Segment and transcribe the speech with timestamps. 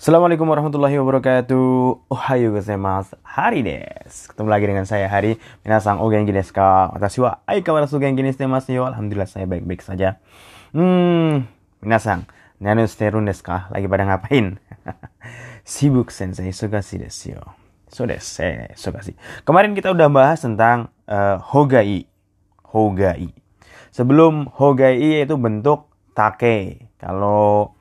[0.00, 2.08] Assalamualaikum warahmatullahi wabarakatuh.
[2.08, 3.20] Ohayo gozaimasu.
[3.20, 4.32] Hari des.
[4.32, 5.36] Ketemu lagi dengan saya Hari.
[5.60, 6.88] Minasang o genki desu ka?
[6.96, 8.88] Watashi wa aikawarazu genki ni shitemasu yo.
[8.88, 10.16] Alhamdulillah saya baik-baik saja.
[10.72, 11.44] Hmm,
[11.84, 12.24] minasang,
[12.64, 13.68] nanu shiterun desu ka?
[13.76, 14.56] Lagi pada ngapain?
[15.68, 17.44] Sibuk sensei, sugasi desu yo.
[17.92, 19.12] So desu, eh, sugasi.
[19.44, 22.08] Kemarin kita udah bahas tentang uh, hogai.
[22.72, 23.36] Hogai.
[23.92, 26.88] Sebelum hogai itu bentuk take.
[26.96, 27.76] Kalau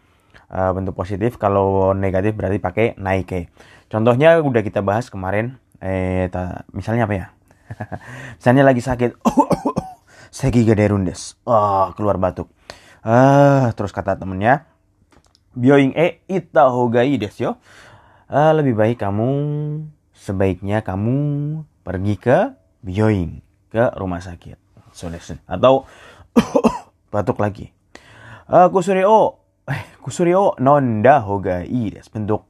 [0.50, 3.50] uh, bentuk positif kalau negatif berarti pakai naike.
[3.90, 6.28] Contohnya udah kita bahas kemarin eh
[6.74, 7.28] misalnya apa ya?
[8.42, 9.22] Misalnya lagi sakit
[10.40, 11.38] segi gaderundes.
[11.46, 12.50] Oh, keluar batuk.
[13.06, 14.68] Uh, terus kata temennya
[15.56, 16.70] bioing e ita
[17.18, 17.58] des yo.
[18.30, 19.30] Uh, lebih baik kamu
[20.14, 21.18] sebaiknya kamu
[21.82, 22.38] pergi ke
[22.86, 23.42] bioing
[23.74, 24.58] ke rumah sakit.
[24.94, 25.10] So,
[25.48, 25.86] atau
[27.14, 27.74] batuk lagi.
[28.50, 32.50] Uh, kusuri o Eh, kusurio nonda hoga i des bentuk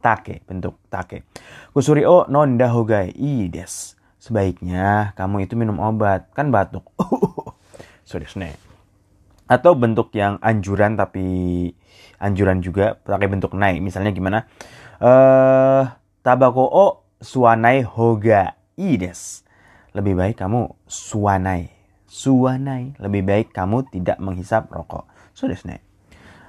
[0.00, 1.28] take bentuk take.
[1.76, 6.32] Kusurio nonda hoga i des sebaiknya kamu itu minum obat.
[6.32, 6.88] Kan batuk.
[8.08, 8.56] Sorry snack
[9.50, 11.26] atau bentuk yang anjuran tapi
[12.22, 13.82] anjuran juga pakai bentuk naik.
[13.82, 14.46] Misalnya gimana?
[14.96, 15.84] Eh uh,
[16.22, 16.86] tabako o
[17.20, 19.42] suanai hoga i des
[19.92, 21.68] lebih baik kamu suanai.
[22.08, 22.96] Suanai.
[22.96, 25.04] Lebih baik kamu tidak menghisap rokok.
[25.34, 25.89] So desne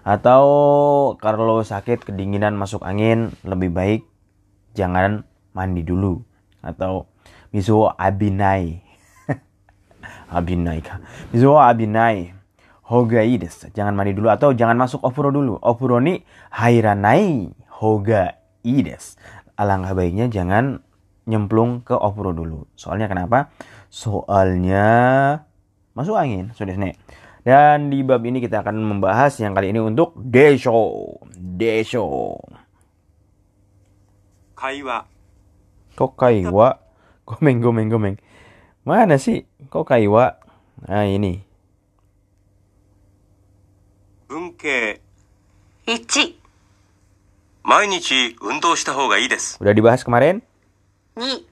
[0.01, 0.43] atau
[1.21, 4.01] kalau sakit kedinginan masuk angin lebih baik
[4.73, 6.21] jangan mandi dulu.
[6.61, 7.09] Atau
[7.53, 8.81] miso abinai.
[10.35, 11.01] Abinai kah?
[11.33, 12.33] Miso abinai.
[12.85, 13.55] Hoga des.
[13.71, 15.57] Jangan mandi dulu atau jangan masuk ofuro dulu.
[15.61, 16.21] Ofuro ni
[16.53, 17.53] hairanai.
[17.81, 19.17] Hoga des.
[19.57, 20.81] Alangkah baiknya jangan
[21.29, 22.65] nyemplung ke ofuro dulu.
[22.75, 23.53] Soalnya kenapa?
[23.93, 24.85] Soalnya
[25.93, 26.51] masuk angin.
[26.57, 26.89] Sudah so,
[27.46, 31.14] dan di bab ini kita akan membahas yang kali ini untuk desho.
[31.38, 32.42] Desho.
[34.58, 35.06] Kaiwa.
[35.94, 36.82] Kok kaiwa?
[37.22, 38.16] Gomeng, gomeng, gomeng.
[38.82, 39.46] Mana sih?
[39.70, 40.42] Kok kaiwa?
[40.90, 41.46] Nah ini.
[44.26, 45.00] Bunke.
[45.86, 46.34] 1、
[47.62, 49.62] 毎日運動した方がいいです。
[49.62, 50.42] Udah dibahas kemarin?
[51.14, 51.46] 2、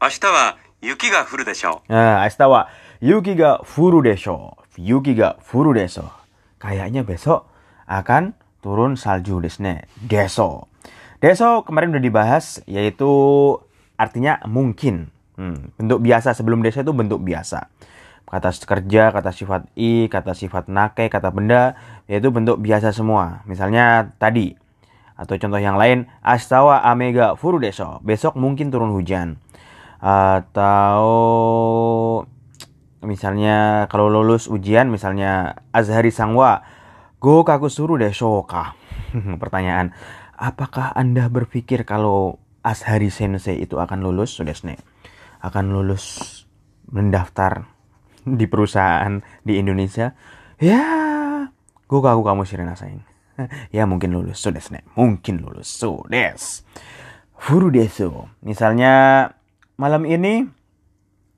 [0.00, 2.68] 明日は雪が降るでしょ Nah, asta wa
[3.00, 4.54] yuki ga furu desho.
[4.77, 6.09] Yuki ga furu deso.
[6.57, 7.49] Kayaknya besok
[7.85, 9.85] akan turun salju desne.
[9.99, 10.71] Deso.
[11.19, 13.09] Deso kemarin udah dibahas yaitu
[13.99, 15.11] artinya mungkin.
[15.33, 17.69] Hmm, bentuk biasa sebelum deso itu bentuk biasa.
[18.33, 21.77] Kata kerja, kata sifat i, kata sifat nake, kata benda,
[22.09, 23.45] yaitu bentuk biasa semua.
[23.45, 24.57] Misalnya tadi,
[25.13, 28.01] atau contoh yang lain, astawa amega furu deso.
[28.01, 29.37] Besok mungkin turun hujan.
[30.01, 31.05] Atau
[33.03, 36.63] misalnya kalau lulus ujian misalnya Azhari Sangwa
[37.19, 38.75] go kaku suruh deh shoka
[39.41, 39.91] pertanyaan
[40.39, 44.39] apakah anda berpikir kalau Azhari Sensei itu akan lulus?
[44.39, 44.79] Sudah sne.
[45.43, 46.47] Akan lulus
[46.87, 47.67] mendaftar
[48.23, 50.15] di perusahaan di Indonesia.
[50.63, 50.83] Ya
[51.91, 53.03] go kaku kamu sih rasain.
[53.75, 54.39] Ya mungkin lulus.
[54.39, 54.87] Sudah sne.
[54.95, 55.67] Mungkin lulus.
[55.67, 56.39] Sudah.
[57.35, 59.27] Furu deso misalnya
[59.75, 60.47] malam ini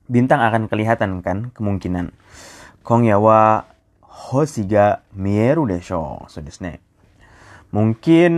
[0.06, 2.14] bintang akan kelihatan kan kemungkinan.
[2.86, 3.66] Kongya wa
[4.02, 6.26] hoshi ga mieru desho.
[6.30, 6.78] So desu
[7.74, 8.34] Mungkin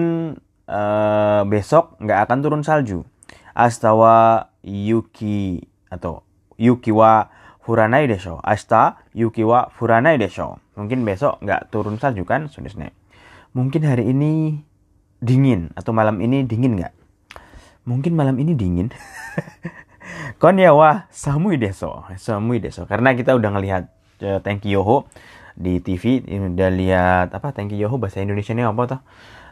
[0.65, 3.05] uh, besok nggak akan turun salju.
[3.53, 5.61] Asta wa yuki
[5.91, 6.23] atau
[6.57, 7.29] yuki wa
[7.61, 8.39] furanai desho.
[8.41, 10.57] Asta yuki wa furanai desho.
[10.79, 12.49] Mungkin besok nggak turun salju kan?
[12.49, 12.81] So desu
[13.55, 14.61] Mungkin hari ini
[15.17, 16.93] dingin atau malam ini dingin nggak?
[17.87, 18.91] Mungkin malam ini dingin.
[20.37, 22.85] Konya wa samui deso, samui deso.
[22.85, 23.83] Karena kita udah ngelihat
[24.21, 25.09] uh, Tanki Yoho
[25.57, 29.01] di TV, udah lihat apa Tanki Yoho bahasa Indonesia ini apa tuh?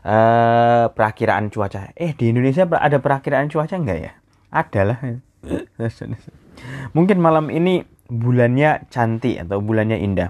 [0.05, 1.89] Uh, perakiraan cuaca.
[1.97, 4.11] Eh di Indonesia ada perakiraan cuaca enggak ya?
[4.53, 4.97] Ada lah.
[6.95, 10.29] Mungkin malam ini bulannya cantik atau bulannya indah.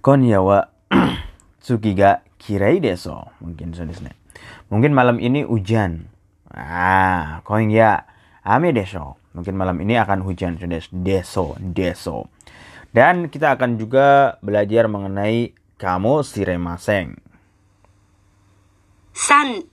[0.00, 0.64] Konya wa
[1.62, 3.28] tsuki ga kirai deso.
[3.44, 3.76] Mungkin
[4.72, 6.08] Mungkin malam ini hujan.
[6.50, 8.09] Ah, konya
[8.45, 9.17] ame deso.
[9.35, 12.31] Mungkin malam ini akan hujan sudah deso, deso.
[12.95, 17.19] Dan kita akan juga belajar mengenai kamu siremaseng.
[19.15, 19.63] 3、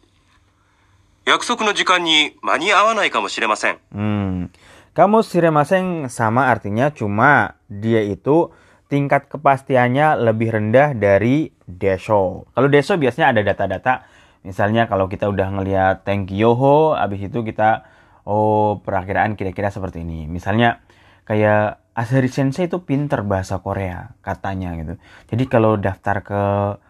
[1.26, 3.78] 約束の時間に間に合わないかもしれません。
[3.94, 4.50] Hmm.
[4.94, 8.52] Kamu siremaseng sama artinya cuma dia itu
[8.92, 12.44] tingkat kepastiannya lebih rendah dari deso.
[12.52, 14.04] Kalau deso biasanya ada data-data.
[14.44, 17.86] Misalnya kalau kita udah ngelihat tank Yoho, abis itu kita
[18.27, 20.27] oh perakiraan kira-kira seperti ini.
[20.27, 20.83] Misalnya
[21.23, 24.99] kayak Asari Sensei itu pinter bahasa Korea katanya gitu.
[25.31, 26.41] Jadi kalau daftar ke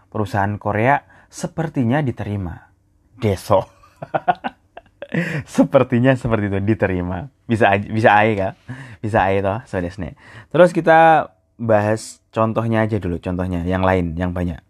[0.10, 1.00] perusahaan Korea
[1.30, 2.74] sepertinya diterima.
[3.16, 3.64] Deso.
[5.48, 7.32] Sepertinya seperti itu diterima.
[7.48, 8.54] Bisa aj- bisa ae kah?
[9.00, 10.20] Bisa ae toh, so desu ne.
[10.52, 14.60] Terus kita bahas contohnya aja dulu, contohnya yang lain, yang banyak.
[14.60, 14.66] 例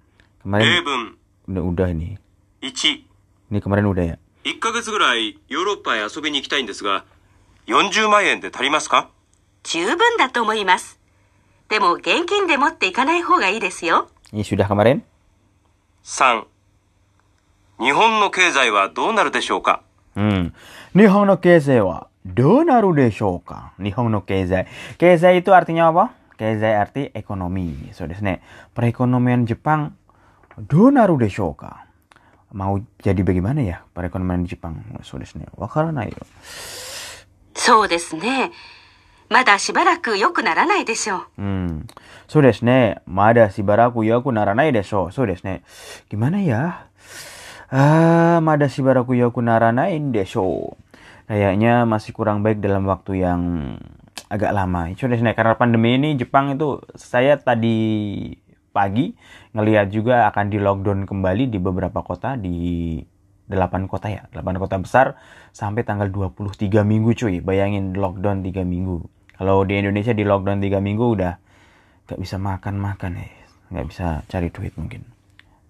[0.45, 1.03] Kemarin 文
[1.49, 2.15] udah, udah ini.
[2.61, 4.17] 1 Ini kemarin udah ya.
[4.47, 7.03] 1か月ぐらいヨーロッパへ遊びに行きたいんですが、
[7.65, 9.09] 40万円で足りますか？
[9.63, 11.01] 十分だと思います。
[11.67, 14.07] でも現金で持っていかない方がいいですよ。
[14.31, 16.45] 3.
[17.79, 19.81] 日本の経済はどうなるでしょうか？
[20.15, 20.53] うん。
[20.95, 23.73] 日本の経済はどうなるでしょうか？
[23.77, 24.65] 日本の経済。
[24.97, 27.93] 経済とアルティニャバ経済アルティエコノミー。
[27.93, 28.41] そうですね。
[28.73, 29.97] プレコノミアンジパン、
[30.57, 31.83] どうなるでしょうか？
[32.52, 34.84] Mau jadi bagaimana ya perekonomian Jepang?
[35.02, 35.46] So desu ne.
[35.56, 36.22] Wakaranai yo.
[37.54, 38.50] そうですね。
[39.28, 41.42] まだしばらく良くならないでしょう。
[41.42, 41.86] Hmm.
[42.28, 43.00] So desu ne.
[43.06, 45.12] Mada shibaraku yoku naranai desho.
[45.12, 45.62] So desu ne.
[46.08, 46.88] Gimana ya?
[47.70, 50.76] Ah, mada shibaraku yoku naranai desho.
[51.28, 53.40] Kayaknya masih kurang baik dalam waktu yang
[54.32, 54.88] agak lama.
[54.96, 55.36] So desu ne.
[55.36, 58.32] Karena pandemi ini Jepang itu saya tadi
[58.77, 59.17] pagi
[59.57, 63.01] ngelihat juga akan di lockdown kembali di beberapa kota di
[63.49, 65.17] 8 kota ya, 8 kota besar
[65.55, 67.41] sampai tanggal 23 minggu cuy.
[67.41, 69.01] Bayangin lockdown 3 minggu.
[69.33, 71.33] Kalau di Indonesia di lockdown 3 minggu udah
[72.05, 73.27] nggak bisa makan-makan ya.
[73.73, 75.01] Nggak bisa cari duit mungkin.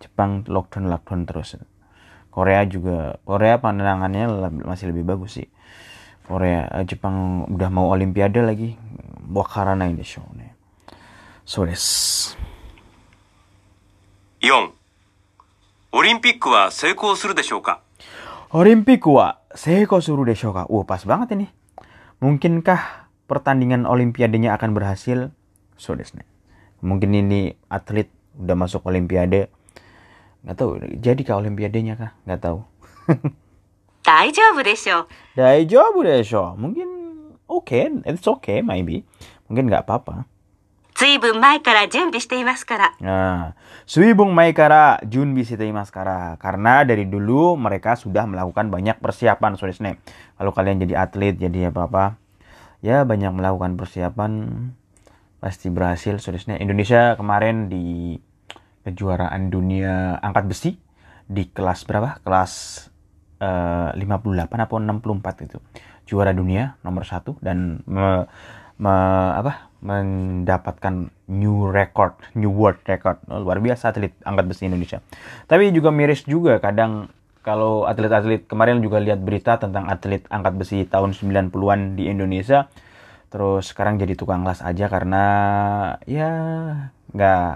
[0.03, 1.57] Jepang lockdown-lockdown terus.
[2.33, 4.29] Korea juga, Korea pandangannya
[4.61, 5.49] masih lebih bagus sih.
[6.27, 8.77] Korea, eh, Jepang udah mau olimpiade lagi.
[9.31, 10.51] Wakarana ini show nih.
[11.47, 11.63] So.
[14.40, 14.70] 4
[15.92, 17.80] オリンピックは成功するでしょうか
[18.52, 20.68] Olimpik wa seiko suru desho ka?
[20.68, 21.48] Wah, pas banget ini.
[22.20, 25.32] Mungkinkah pertandingan olimpiadenya akan berhasil?
[25.80, 26.28] So desu ne.
[26.84, 29.48] Mungkin ini atlet udah masuk olimpiade.
[30.44, 30.70] Nggak tahu,
[31.00, 32.12] jadi kah olimpiadenya kah?
[32.28, 32.58] Nggak tahu.
[34.04, 35.40] 大丈夫でしょう。
[35.40, 36.52] Daijoubu desho.
[36.60, 36.84] Mungkin
[37.48, 39.08] oke, it's okay maybe.
[39.48, 40.28] Mungkin nggak apa-apa.
[40.96, 42.94] ずいぶん前から準備していますから。
[43.00, 43.52] Nah,
[43.86, 46.38] Suibung Maikara Junbi Shiteimasu kara.
[46.38, 49.98] Karena dari dulu mereka sudah melakukan banyak persiapan, so desu ne.
[50.38, 52.14] Kalau kalian jadi atlet, jadi apa-apa,
[52.84, 54.30] ya banyak melakukan persiapan,
[55.42, 56.62] pasti berhasil, so desu ne.
[56.62, 58.16] Indonesia kemarin di
[58.86, 60.70] kejuaraan dunia angkat besi
[61.26, 62.22] di kelas berapa?
[62.22, 62.52] Kelas
[63.42, 65.58] eh, 58 atau 64 itu.
[66.06, 68.30] Juara dunia nomor satu dan me-
[68.78, 69.65] me- apa?
[69.81, 73.21] mendapatkan new record, new world record.
[73.29, 74.99] Oh, luar biasa atlet angkat besi Indonesia.
[75.45, 77.13] Tapi juga miris juga kadang
[77.47, 82.67] kalau atlet-atlet kemarin juga lihat berita tentang atlet angkat besi tahun 90-an di Indonesia
[83.31, 85.23] terus sekarang jadi tukang las aja karena
[86.03, 86.31] ya
[87.11, 87.47] nggak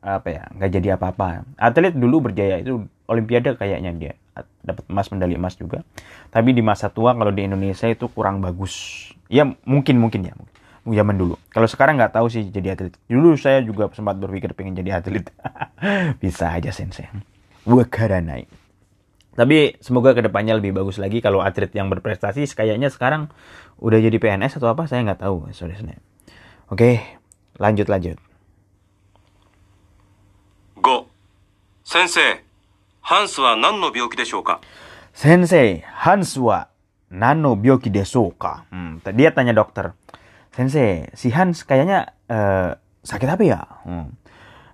[0.00, 5.08] apa ya nggak jadi apa-apa atlet dulu berjaya itu olimpiade kayaknya dia At- dapat emas
[5.12, 5.84] medali emas juga
[6.32, 10.56] tapi di masa tua kalau di Indonesia itu kurang bagus ya mungkin mungkin ya mungkin
[10.82, 11.38] zaman dulu.
[11.54, 12.94] Kalau sekarang nggak tahu sih jadi atlet.
[13.06, 15.30] Dulu saya juga sempat berpikir pengen jadi atlet.
[16.22, 17.06] Bisa aja sensei.
[17.62, 18.50] Wakara naik.
[19.32, 23.32] Tapi semoga ke depannya lebih bagus lagi kalau atlet yang berprestasi kayaknya sekarang
[23.80, 25.96] udah jadi PNS atau apa saya nggak tahu sorry sensei.
[26.68, 27.00] Oke
[27.56, 28.18] lanjut lanjut.
[30.82, 31.06] Go.
[31.86, 32.42] Sensei,
[33.06, 34.58] Hans wa nan no byoki deshou ka?
[35.14, 36.66] Sensei, Hans wa
[37.10, 38.66] nan no byoki deshou ka?
[38.70, 39.94] Hmm, dia tanya dokter.
[40.54, 41.64] Sensei, si Hans
[43.86, 44.18] うん。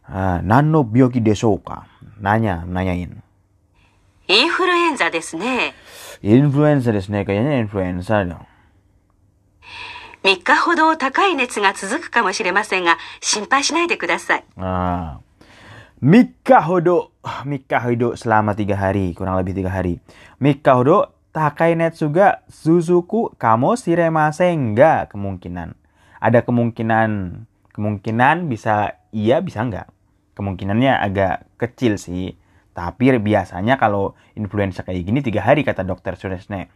[0.04, 1.87] あ、何の病気でしょうか。
[2.20, 2.94] 何や、何 apa ya?
[2.99, 2.99] Hmm.
[2.99, 3.23] Uh, nano biogi deso ka?
[8.61, 10.02] Nanya, nanyain.
[10.25, 14.44] 3日ほど高い熱が続くかもしれませんが、心配しないでください。
[14.56, 15.18] 3
[16.44, 19.80] 日ほど、3日ほど、3日ほど、3日ほど、3日ほど、3日ほど、3日ほ、
[20.40, 25.76] 3日ほど、takai netsuga suzuku kamo shiremase enggak kemungkinan.
[26.18, 27.11] Ada kemungkinan,
[27.73, 29.88] kemungkinan bisa iya bisa enggak.
[30.35, 32.35] Kemungkinannya agak kecil sih.
[32.75, 36.70] Tapi biasanya kalau influenza kayak gini tiga hari kata dokter Suresne.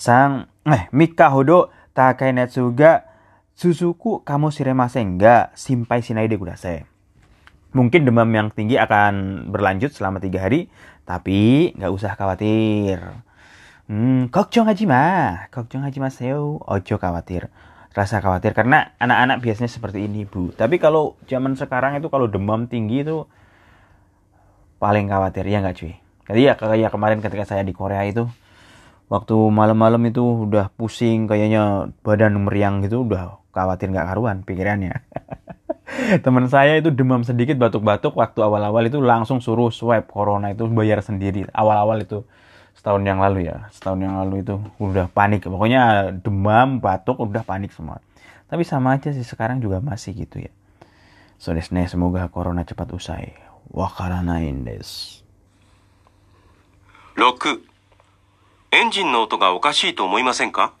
[0.00, 3.04] Sang, eh, Mika hodo takai netsuga
[3.52, 6.92] suzuku kamo shiremase enggak simpai shinai de kudasai
[7.72, 10.68] mungkin demam yang tinggi akan berlanjut selama tiga hari,
[11.08, 13.00] tapi nggak usah khawatir.
[13.87, 17.47] Hmm, 걱정 haji mah, 걱정 haji maseo, ojo khawatir.
[17.95, 20.51] Rasa khawatir karena anak-anak biasanya seperti ini bu.
[20.51, 23.25] Tapi kalau zaman sekarang itu kalau demam tinggi itu
[24.77, 25.93] paling khawatir ya nggak cuy.
[26.27, 28.27] Jadi ya kayak kemarin ketika saya di Korea itu
[29.07, 34.93] waktu malam-malam itu udah pusing kayaknya badan meriang gitu udah khawatir nggak karuan pikirannya.
[36.23, 40.99] Teman saya itu demam sedikit batuk-batuk waktu awal-awal itu langsung suruh swab corona itu bayar
[40.99, 41.47] sendiri.
[41.55, 42.27] Awal-awal itu
[42.73, 45.47] setahun yang lalu ya, setahun yang lalu itu udah panik.
[45.47, 47.99] Pokoknya demam, batuk udah panik semua.
[48.47, 50.51] Tapi sama aja sih sekarang juga masih gitu ya.
[51.37, 53.35] So desne semoga corona cepat usai.
[53.71, 55.21] Wakaranain des.
[57.17, 57.61] 6
[58.69, 60.73] エンジンの音がおかしいと思いませんか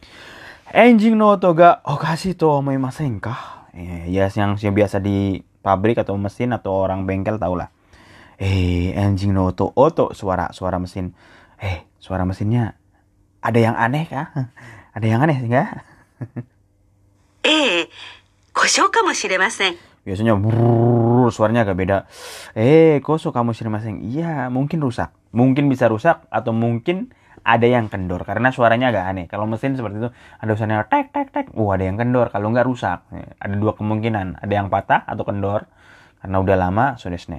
[0.73, 3.63] Engine no oto ga okashi to omoimasen ka?
[3.71, 7.71] Eh, ya yang, yang biasa di pabrik atau mesin atau orang bengkel tau lah.
[8.35, 11.15] Eh, engine no oto oto suara suara mesin.
[11.62, 12.74] Eh, suara mesinnya
[13.38, 14.28] ada yang aneh kah?
[14.92, 15.72] Ada yang aneh enggak?
[17.40, 17.88] Eh,
[18.52, 19.72] kosong kamu shiremasen.
[20.04, 22.04] Biasanya brrr, suaranya agak beda.
[22.52, 24.04] Eh, kosong kamu shiremasen.
[24.04, 25.16] Iya, mungkin rusak.
[25.32, 29.26] Mungkin bisa rusak atau mungkin ada yang kendor karena suaranya agak aneh.
[29.32, 31.46] Kalau mesin seperti itu ada suaranya tek tek tek.
[31.56, 32.28] Uh, ada yang kendor.
[32.28, 34.44] Kalau nggak rusak, eh, ada dua kemungkinan.
[34.44, 35.64] Ada yang patah atau kendor
[36.20, 37.34] karena udah lama sudah so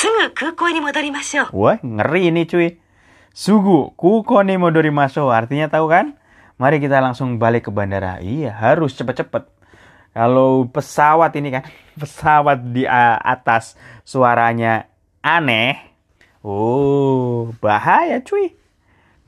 [0.00, 1.52] Sugu kuko ni modorimasho.
[1.52, 2.80] Wah, ngeri ini cuy.
[3.36, 5.28] Sugu kuko ni modorimasho.
[5.28, 6.16] Artinya tahu kan?
[6.56, 8.16] Mari kita langsung balik ke bandara.
[8.24, 9.44] Iya, harus cepat-cepat.
[10.16, 11.68] Kalau pesawat ini kan,
[12.00, 13.76] pesawat di atas
[14.08, 14.88] suaranya
[15.20, 15.76] aneh.
[16.40, 18.56] Oh, bahaya cuy.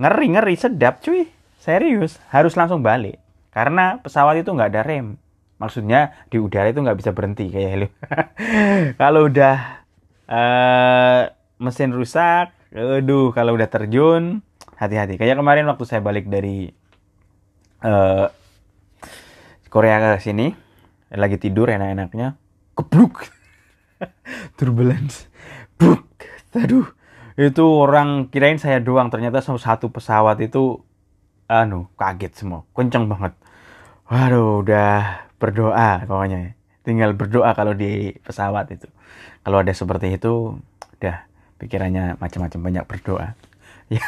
[0.01, 1.29] Ngeri-ngeri sedap cuy.
[1.61, 3.21] Serius, harus langsung balik.
[3.53, 5.21] Karena pesawat itu nggak ada rem
[5.63, 7.89] maksudnya di udara itu nggak bisa berhenti kayak lu
[9.01, 9.72] kalau udah
[10.33, 11.23] eh
[11.61, 14.41] mesin rusak, aduh kalau udah terjun
[14.81, 15.21] hati-hati.
[15.21, 16.73] Kayak kemarin waktu saya balik dari
[17.85, 18.27] eh
[19.73, 20.53] Korea ke sini,
[21.13, 22.37] lagi tidur enak-enaknya,
[22.77, 23.25] kebluk,
[24.61, 25.33] turbulence,
[25.81, 26.05] bruk,
[26.53, 26.93] aduh,
[27.41, 30.85] itu orang kirain saya doang, ternyata satu pesawat itu,
[31.49, 33.33] anu, kaget semua, kenceng banget.
[34.13, 36.53] Waduh, udah berdoa pokoknya.
[36.83, 38.91] Tinggal berdoa kalau di pesawat itu.
[39.43, 40.59] Kalau ada seperti itu,
[40.99, 41.17] udah
[41.63, 43.39] pikirannya macam-macam banyak berdoa.
[43.87, 44.03] Ya.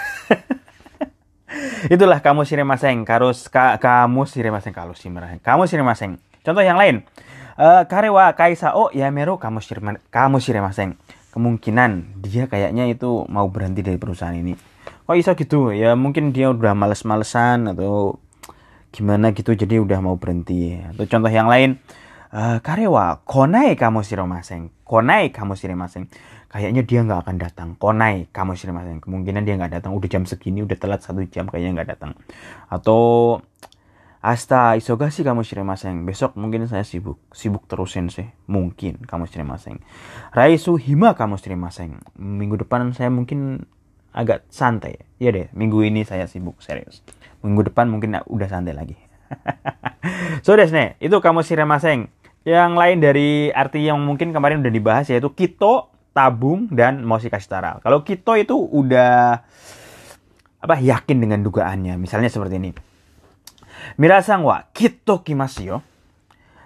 [1.95, 5.39] Itulah kamu sirimaseng, karus ka, kamu sirimaseng kalau sirimaseng.
[5.39, 6.19] Kamu sirimaseng.
[6.43, 7.07] Contoh yang lain.
[7.55, 10.99] Eh karewa kaisa o yamero kamu sirima, kamu sirimaseng.
[11.31, 14.59] Kemungkinan dia kayaknya itu mau berhenti dari perusahaan ini.
[15.07, 15.71] Kok bisa gitu?
[15.71, 18.19] Ya mungkin dia udah males-malesan atau
[18.95, 20.83] gimana gitu jadi udah mau berhenti.
[20.83, 21.79] Atau contoh yang lain.
[22.35, 24.75] Eh karewa konai kamu sirimaseng.
[24.83, 26.11] Konai kamu sirimaseng
[26.51, 27.69] kayaknya dia nggak akan datang.
[27.79, 28.99] Konai kamu sirimasen.
[28.99, 29.95] Kemungkinan dia nggak datang.
[29.95, 32.19] Udah jam segini, udah telat satu jam kayaknya nggak datang.
[32.67, 33.39] Atau
[34.25, 36.03] Asta isogasi kamu sirimasen.
[36.09, 37.23] Besok mungkin saya sibuk.
[37.31, 38.27] Sibuk terusin sih.
[38.51, 39.79] Mungkin kamu sirimasen.
[40.35, 42.03] Raisu hima kamu sirimasen.
[42.19, 43.71] Minggu depan saya mungkin
[44.11, 45.07] agak santai.
[45.23, 47.07] Iya deh, minggu ini saya sibuk serius.
[47.47, 48.99] Minggu depan mungkin udah santai lagi.
[50.47, 52.11] so desne, itu kamu sirimasen.
[52.45, 57.81] Yang lain dari arti yang mungkin kemarin udah dibahas yaitu kito, tabung dan mosi kastara.
[57.81, 59.43] Kalau kito itu udah
[60.65, 61.97] apa yakin dengan dugaannya.
[61.97, 62.71] Misalnya seperti ini.
[64.01, 65.79] Mirasang wa kito kimasu yo.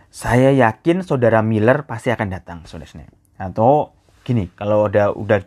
[0.09, 3.07] Saya yakin saudara Miller pasti akan datang, saudara.
[3.39, 5.43] Atau gini, kalau udah udah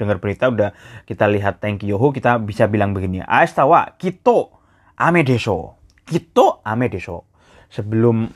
[0.00, 0.72] dengar berita udah
[1.04, 3.20] kita lihat Thank Yoho kita bisa bilang begini.
[3.20, 4.60] Asta wa kito
[4.96, 5.76] ame desho.
[6.04, 7.28] Kito ame desho.
[7.68, 8.28] Sebelum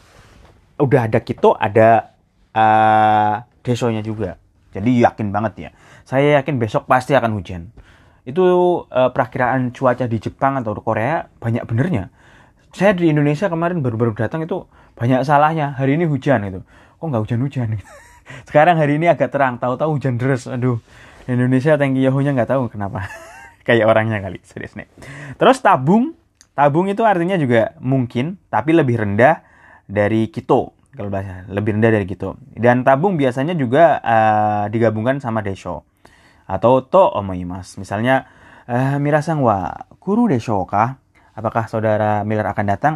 [0.79, 2.15] udah ada kito ada
[2.55, 3.35] uh,
[3.67, 4.39] desonya juga.
[4.73, 5.71] Jadi yakin banget ya.
[6.07, 7.75] Saya yakin besok pasti akan hujan.
[8.25, 8.45] Itu
[8.89, 12.13] uh, perakiraan cuaca di Jepang atau Korea banyak benernya.
[12.73, 15.73] Saya di Indonesia kemarin baru-baru datang itu banyak salahnya.
[15.77, 16.61] Hari ini hujan itu.
[17.01, 17.69] Kok nggak hujan-hujan?
[18.49, 19.57] Sekarang hari ini agak terang.
[19.57, 20.45] Tahu-tahu hujan deras.
[20.47, 20.79] Aduh.
[21.29, 23.09] Indonesia tangki Yahoo-nya nggak tahu kenapa.
[23.67, 24.41] Kayak orangnya kali.
[24.45, 24.89] Serius nih.
[25.41, 26.13] Terus tabung.
[26.53, 28.37] Tabung itu artinya juga mungkin.
[28.53, 29.48] Tapi lebih rendah
[29.89, 32.37] dari kito kalau bahasa lebih rendah dari gitu.
[32.53, 35.89] Dan tabung biasanya juga uh, digabungkan sama desho
[36.49, 37.81] atau to omoimas.
[37.81, 38.29] Misalnya
[38.69, 41.01] uh, mirasang wa kuru desho kah?
[41.39, 42.95] Apakah saudara Miller akan datang?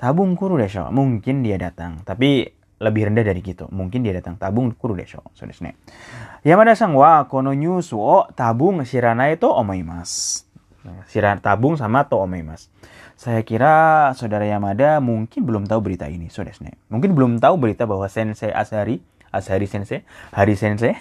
[0.00, 0.88] Tabung kuru desho.
[0.88, 2.48] Mungkin dia datang, tapi
[2.80, 3.68] lebih rendah dari gitu.
[3.68, 4.40] Mungkin dia datang.
[4.40, 5.20] Tabung kuru desho.
[5.36, 5.76] So desne.
[6.42, 10.42] Yamada sang wa kono news wo tabung shiranai to omoimas.
[11.06, 12.66] Siran tabung sama to omoimas.
[13.22, 16.74] Saya kira saudara Yamada mungkin belum tahu berita ini, Sodesne.
[16.90, 18.98] Mungkin belum tahu berita bahwa Sensei Asari,
[19.30, 20.02] Asari Sensei,
[20.34, 20.98] Hari Sensei,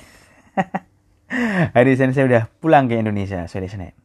[1.75, 3.97] Hari Sensei udah pulang ke Indonesia, Sodesne.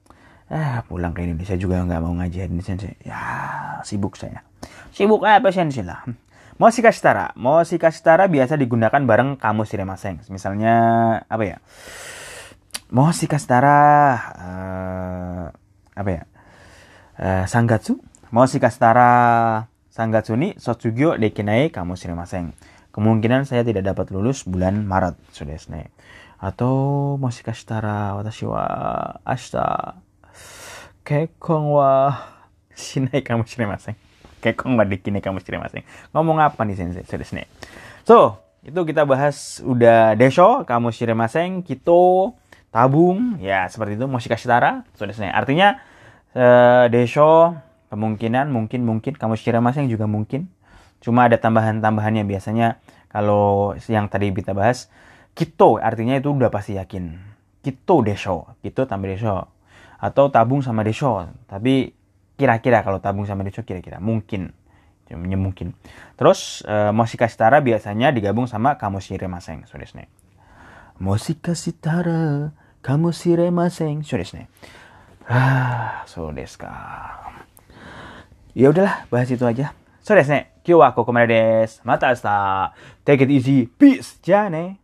[0.49, 2.97] Ah, pulang ke Indonesia juga nggak mau ngajarin Sensei.
[3.05, 3.21] Ya,
[3.85, 4.41] sibuk saya.
[4.97, 6.01] Sibuk apa Sensei lah.
[6.57, 10.25] Mau si kastara, mau si kastara biasa digunakan bareng kamu siremasheng.
[10.33, 10.75] Misalnya
[11.29, 11.61] apa ya?
[12.97, 13.77] Mau si kastara,
[14.41, 15.47] uh,
[15.93, 16.25] apa ya?
[17.20, 18.00] Uh, Sanggatsu,
[18.32, 22.54] mau si kastara 3に卒業できないかもしれません。
[22.92, 25.16] Kemungkinan saya tidak dapat lulus bulan Maret.
[25.32, 25.92] そうですね。
[26.40, 29.96] あと、もしかしたら私は明日、
[31.06, 32.42] 結婚は
[32.76, 33.96] しないかもしれません。
[34.42, 35.84] 結婚はできないかもしれません。
[36.14, 37.06] Ngomong apa nih sensei?
[37.06, 37.48] そうですね。
[38.04, 42.34] So, itu kita bahas udah desho, kamu shiremasen, kito,
[42.74, 44.84] tabung, ya seperti itu, moshikashitara.
[44.98, 45.30] So desu ne.
[45.30, 45.80] Artinya
[46.37, 47.57] uh, desho
[47.89, 50.53] kemungkinan mungkin mungkin kamu shiremasen juga mungkin.
[51.01, 52.79] Cuma ada tambahan-tambahannya biasanya
[53.09, 54.93] kalau yang tadi kita bahas
[55.33, 57.17] kito artinya itu udah pasti yakin.
[57.65, 59.49] Kito desho, kito tambah desho.
[59.97, 61.25] Atau tabung sama desho.
[61.49, 61.97] Tapi
[62.37, 64.53] kira-kira kalau tabung sama desho kira-kira mungkin.
[65.07, 65.71] Cuma mungkin.
[66.19, 69.63] Terus uh, moshikashitara biasanya digabung sama kamu shiremasen.
[69.71, 70.11] So desu ne.
[72.83, 74.03] Kamu shiremasen.
[74.03, 74.51] So desu ne.
[75.27, 76.71] Ah, so deska.
[78.59, 79.71] Ya udahlah, bahas itu aja.
[80.03, 81.79] So desne, kyo kyou wa kokomaru desu.
[81.87, 82.75] Mata asta.
[83.07, 83.71] Take it easy.
[83.71, 84.19] Peace.
[84.27, 84.75] jane.